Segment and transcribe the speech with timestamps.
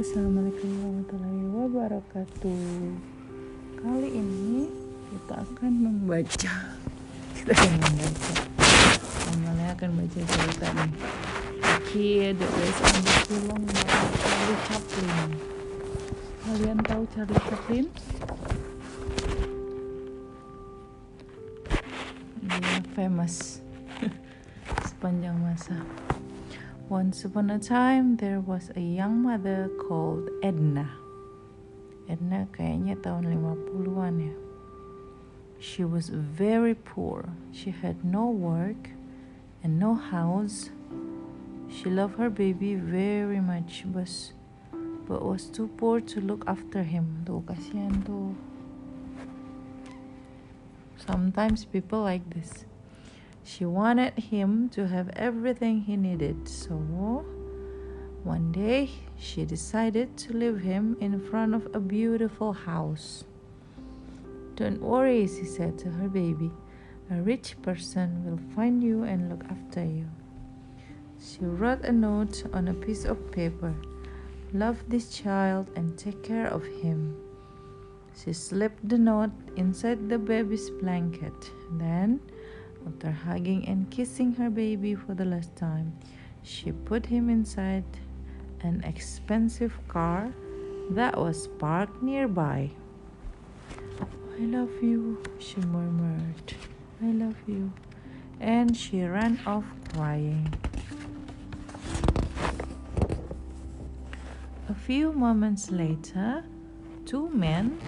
[0.00, 2.64] Assalamualaikum warahmatullahi wabarakatuh.
[3.84, 4.72] Kali ini
[5.12, 6.52] kita akan membaca.
[7.36, 8.32] Kita akan membaca.
[9.28, 10.92] Amalnya akan baca cerita nih
[11.60, 13.62] A Kid Based on the film
[14.24, 15.28] Charlie Chaplin?
[16.48, 17.86] Kalian tahu Charlie Chaplin?
[22.48, 23.60] Dia famous.
[24.88, 25.76] Sepanjang masa
[26.90, 30.90] Once upon a time, there was a young mother called Edna.
[32.10, 34.34] Edna kayaknya tahun 50-an ya.
[35.62, 37.30] She was very poor.
[37.54, 38.90] She had no work
[39.62, 40.74] and no house.
[41.70, 44.10] She loved her baby very much, but
[45.06, 47.22] but was too poor to look after him.
[47.22, 48.34] Tuh kasihan tuh.
[50.98, 52.66] Sometimes people like this.
[53.50, 56.76] She wanted him to have everything he needed, so
[58.22, 63.24] one day she decided to leave him in front of a beautiful house.
[64.54, 66.52] Don't worry, she said to her baby.
[67.10, 70.06] A rich person will find you and look after you.
[71.18, 73.74] She wrote a note on a piece of paper
[74.52, 77.16] Love this child and take care of him.
[78.14, 81.50] She slipped the note inside the baby's blanket.
[81.72, 82.20] Then,
[82.86, 85.92] after hugging and kissing her baby for the last time,
[86.42, 87.84] she put him inside
[88.62, 90.32] an expensive car
[90.90, 92.70] that was parked nearby.
[94.38, 96.54] I love you, she murmured.
[97.02, 97.72] I love you.
[98.40, 99.64] And she ran off
[99.94, 100.52] crying.
[104.68, 106.44] A few moments later,
[107.04, 107.78] two men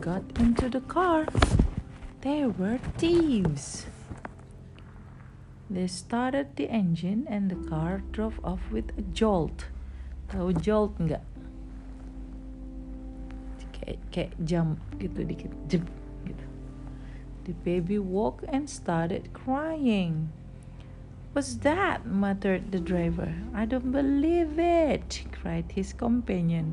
[0.00, 1.26] got into the car.
[2.24, 3.84] They were thieves.
[5.68, 9.68] They started the engine and the car drove off with a jolt.
[10.32, 11.20] Tahu jolt nggak?
[13.76, 15.84] Kayak, kayak jump gitu dikit, jump
[16.24, 16.46] gitu.
[17.44, 20.32] The baby woke and started crying.
[21.36, 22.08] What's that?
[22.08, 23.36] muttered the driver.
[23.52, 26.72] I don't believe it, cried his companion.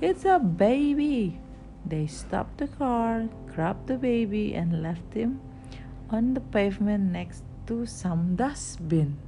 [0.00, 1.36] It's a baby.
[1.84, 5.42] They stopped the car, grabbed the baby, and left him
[6.10, 9.18] on the pavement next to some dustbin.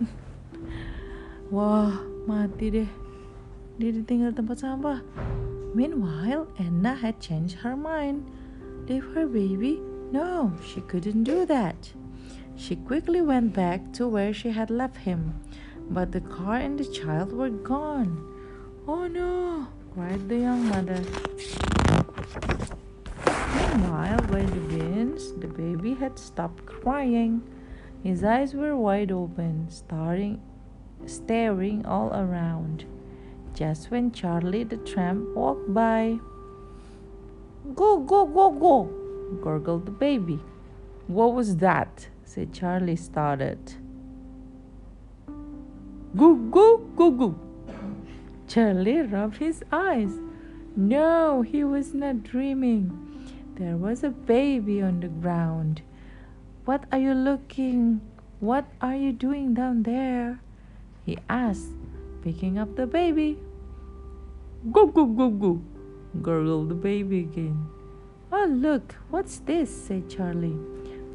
[1.54, 1.92] Wah,
[2.26, 2.90] mati deh.
[3.76, 5.00] Dia ditinggal tempat sampah.
[5.74, 8.22] Meanwhile, Anna had changed her mind.
[8.86, 9.82] Leave her baby?
[10.14, 11.90] No, she couldn't do that.
[12.54, 15.34] She quickly went back to where she had left him,
[15.90, 18.22] but the car and the child were gone.
[18.86, 21.02] Oh no, cried the young mother.
[26.04, 27.42] Had stopped crying.
[28.02, 30.42] His eyes were wide open, staring,
[31.06, 32.84] staring all around.
[33.54, 36.18] Just when Charlie the tramp walked by.
[37.74, 38.78] Go, go, go, go,
[39.42, 40.40] gurgled the baby.
[41.06, 42.08] What was that?
[42.24, 43.76] said Charlie, startled.
[46.14, 47.38] Goo, goo, goo, goo.
[48.46, 50.12] Charlie rubbed his eyes.
[50.76, 52.84] No, he was not dreaming.
[53.54, 55.80] There was a baby on the ground.
[56.64, 58.00] What are you looking?
[58.40, 60.40] What are you doing down there?
[61.04, 61.76] He asked,
[62.22, 63.38] picking up the baby.
[64.72, 65.60] Go, go, go, go,
[66.22, 67.66] gurgled the baby again.
[68.32, 69.68] Oh, look, what's this?
[69.68, 70.56] said Charlie,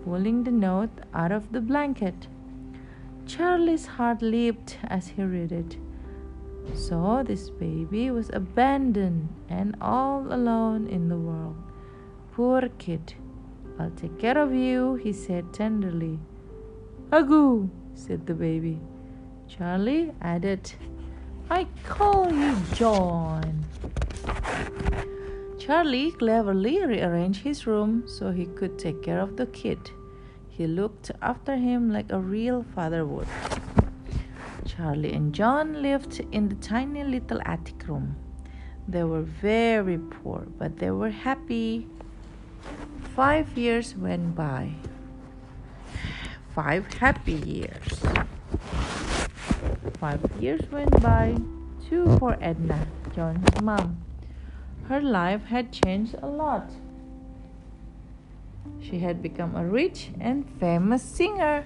[0.04, 2.28] pulling the note out of the blanket.
[3.26, 5.78] Charlie's heart leaped as he read it.
[6.76, 11.56] So this baby was abandoned and all alone in the world.
[12.34, 13.16] Poor kid.
[13.80, 16.20] I'll take care of you, he said tenderly.
[17.12, 18.82] Agoo, said the baby.
[19.48, 20.72] Charlie added,
[21.50, 23.66] I call you John.
[25.58, 29.80] Charlie cleverly rearranged his room so he could take care of the kid.
[30.50, 33.28] He looked after him like a real father would.
[34.66, 38.18] Charlie and John lived in the tiny little attic room.
[38.88, 41.88] They were very poor, but they were happy.
[43.16, 44.74] Five years went by.
[46.56, 48.00] Five happy years.
[50.00, 51.36] Five years went by.
[51.90, 53.98] Two for Edna, John's mom.
[54.88, 56.72] Her life had changed a lot.
[58.82, 61.66] She had become a rich and famous singer.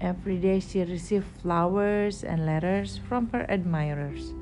[0.00, 4.32] Every day she received flowers and letters from her admirers.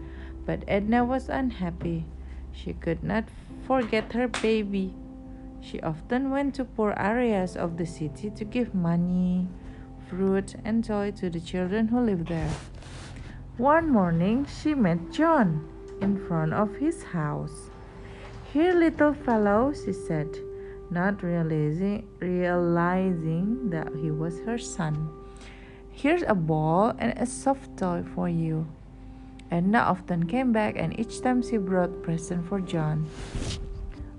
[0.44, 2.04] But Edna was unhappy.
[2.52, 3.24] She could not
[3.66, 4.94] forget her baby.
[5.66, 9.48] She often went to poor areas of the city to give money,
[10.08, 12.50] fruit, and toy to the children who lived there.
[13.56, 15.66] One morning she met John
[16.00, 17.70] in front of his house.
[18.52, 20.38] Here, little fellow, she said,
[20.88, 25.10] not realizing, realizing that he was her son.
[25.90, 28.68] Here's a ball and a soft toy for you.
[29.50, 33.10] Edna often came back, and each time she brought present for John.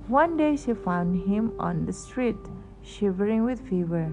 [0.07, 2.39] One day she found him on the street,
[2.79, 4.07] shivering with fever.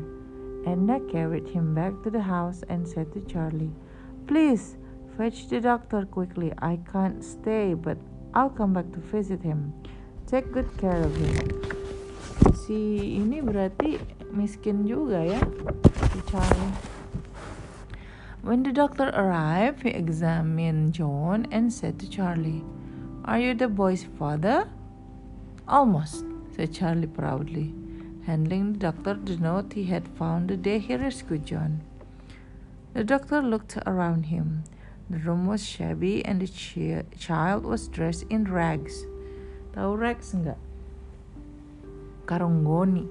[0.67, 3.71] Edna carried him back to the house and said to Charlie,
[4.27, 4.77] Please
[5.17, 6.53] fetch the doctor quickly.
[6.59, 7.97] I can't stay, but
[8.35, 9.73] I'll come back to visit him.
[10.27, 11.63] Take good care of him.
[12.59, 13.95] Si ini berarti
[14.35, 15.39] miskin juga ya,
[16.11, 16.75] si Charlie.
[18.43, 22.67] When the doctor arrived, he examined John and said to Charlie,
[23.23, 24.67] Are you the boy's father?
[25.67, 27.75] Almost, said Charlie proudly,
[28.27, 31.81] handing the doctor the note he had found the day he rescued John.
[32.93, 34.65] The doctor looked around him.
[35.09, 39.07] The room was shabby and the ch- child was dressed in rags.
[39.73, 40.61] Tahu rags enggak?
[42.27, 43.09] Karungoni.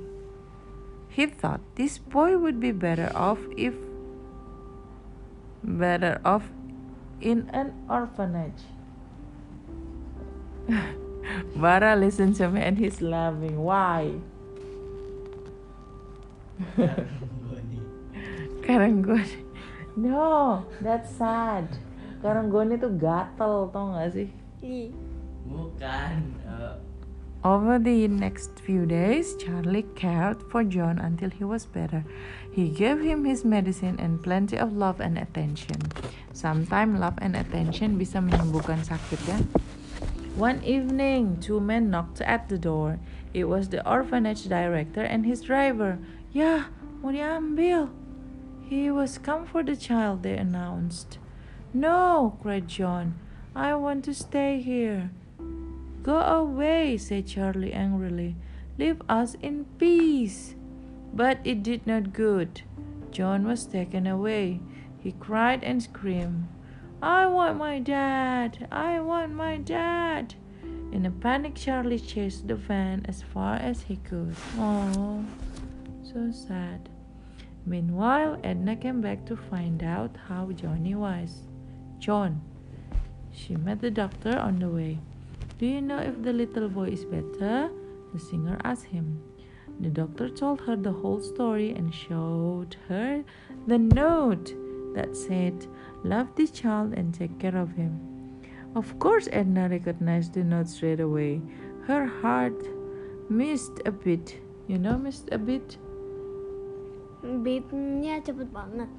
[1.10, 3.74] He thought this boy would be better off if
[5.64, 6.50] better off
[7.20, 8.66] in an orphanage.
[11.56, 13.62] Bara listens to me and he's laughing.
[13.62, 14.20] Why?
[18.64, 19.44] Karanggoni.
[19.96, 21.70] No, that's sad.
[22.24, 24.30] Karanggoni tuh gatel, tau gak sih?
[25.44, 26.40] Bukan.
[26.48, 26.80] Uh,
[27.44, 32.08] Over the next few days, Charlie cared for John until he was better.
[32.56, 35.76] He gave him his medicine and plenty of love and attention.
[36.32, 39.38] Sometimes love and attention bisa menyembuhkan sakit ya.
[40.36, 42.98] One evening, two men knocked at the door.
[43.36, 46.00] It was the orphanage director and his driver.
[46.32, 47.94] Ya, mau diambil.
[48.66, 51.20] He was come for the child, they announced.
[51.72, 53.14] No, cried John.
[53.56, 55.12] I want to stay here.
[56.02, 58.36] Go away, said Charlie angrily.
[58.80, 60.56] Leave us in peace.
[61.14, 62.64] But it did not good.
[63.12, 64.62] John was taken away.
[64.98, 66.48] He cried and screamed.
[67.04, 68.66] I want my dad.
[68.72, 70.36] I want my dad.
[70.94, 74.34] In a panic, Charlie chased the van as far as he could.
[74.58, 75.26] Oh,
[76.02, 76.88] so sad.
[77.66, 81.42] Meanwhile, Edna came back to find out how Johnny was.
[82.00, 82.40] John.
[83.34, 85.00] She met the doctor on the way.
[85.60, 87.70] Do you know if the little boy is better?
[88.14, 89.22] The singer asked him.
[89.82, 93.26] The doctor told her the whole story and showed her
[93.68, 94.54] the note
[94.96, 95.68] that said,
[96.04, 98.00] Love the child and take care of him.
[98.76, 101.42] Of course, Edna recognized the note straight away.
[101.86, 102.58] Her heart
[103.30, 104.40] missed a bit.
[104.68, 105.78] You know, missed a bit?
[107.24, 108.92] beatnya cepet banget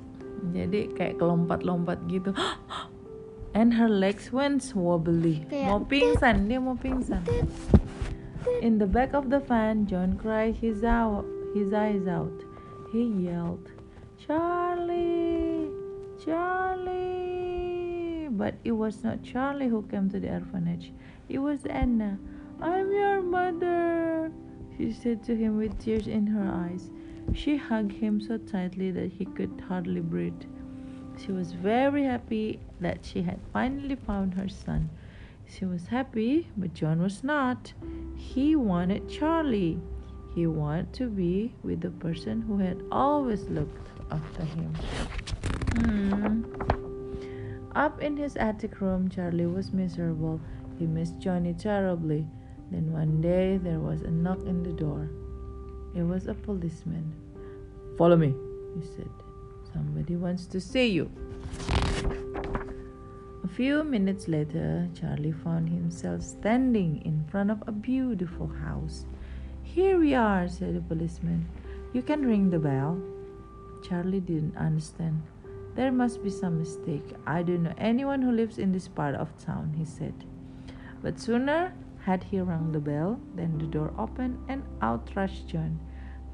[0.52, 2.32] Jadi kayak kelompat-lompat gitu.
[3.56, 5.47] And her legs went wobbly.
[5.49, 7.23] Kayak Mau pingsan, dia mau pingsan.
[8.61, 11.25] In the back of the van, John cried his, out,
[11.55, 12.35] his eyes out.
[12.93, 13.73] He yelled,
[14.20, 15.24] Charlie!
[16.25, 18.29] Charlie!
[18.31, 20.93] But it was not Charlie who came to the orphanage.
[21.29, 22.19] It was Anna.
[22.61, 24.32] I'm your mother,
[24.76, 26.91] she said to him with tears in her eyes.
[27.35, 30.43] She hugged him so tightly that he could hardly breathe.
[31.19, 34.90] She was very happy that she had finally found her son.
[35.47, 37.73] She was happy, but John was not.
[38.16, 39.78] He wanted Charlie.
[40.35, 44.75] He wanted to be with the person who had always looked after him.
[45.76, 46.43] Hmm.
[47.75, 50.40] Up in his attic room, Charlie was miserable.
[50.78, 52.26] He missed Johnny terribly.
[52.71, 55.09] Then one day there was a knock in the door.
[55.95, 57.12] It was a policeman.
[57.99, 58.35] Follow me,
[58.75, 59.11] he said.
[59.73, 61.11] Somebody wants to see you.
[63.43, 69.04] A few minutes later, Charlie found himself standing in front of a beautiful house.
[69.62, 71.47] Here we are, said the policeman.
[71.93, 73.00] You can ring the bell.
[73.88, 75.23] Charlie didn't understand.
[75.75, 77.14] There must be some mistake.
[77.26, 80.14] I don't know anyone who lives in this part of town, he said.
[81.02, 85.81] But sooner had he rung the bell than the door opened and out rushed John.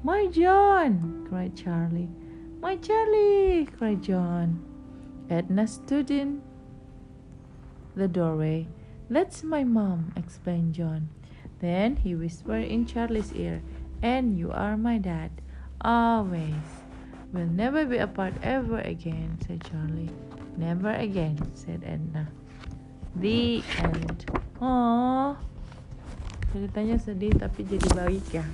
[0.03, 1.25] My John!
[1.29, 2.09] cried Charlie.
[2.59, 3.67] My Charlie!
[3.77, 4.63] cried John.
[5.29, 6.41] Edna stood in
[7.95, 8.67] the doorway.
[9.09, 11.09] That's my mom, explained John.
[11.59, 13.61] Then he whispered in Charlie's ear,
[14.01, 15.31] And you are my dad.
[15.81, 16.80] Always.
[17.31, 20.11] We'll never be apart ever again, said Charlie.
[20.59, 22.27] Never again, said Edna.
[23.15, 24.27] The end.
[24.59, 25.39] Oh,
[26.51, 28.45] ceritanya sedih tapi jadi baik ya.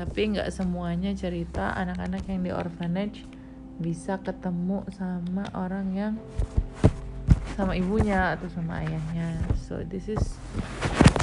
[0.00, 3.28] Tapi nggak semuanya cerita anak-anak yang di orphanage
[3.76, 6.14] bisa ketemu sama orang yang
[7.56, 9.32] sama ibunya atau sama ayahnya
[9.64, 10.36] so this is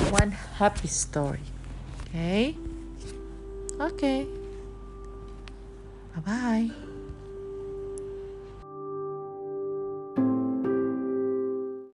[0.09, 1.45] one happy story
[2.09, 2.57] okay
[3.77, 4.25] okay
[6.17, 6.82] bye bye